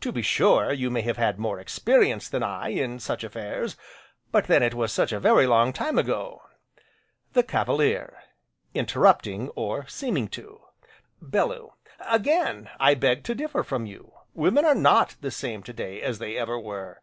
[0.00, 3.76] To be sure, you may have had more experience than I, in such affairs,
[4.32, 6.40] but then, it was such a very long time ago.
[7.34, 8.16] THE CAVALIER:
[8.72, 10.62] (Interrupting, or seeming to)!!!
[11.20, 16.00] BELLEW: Again, I beg to differ from you, women are not the same to day
[16.00, 17.02] as they ever were.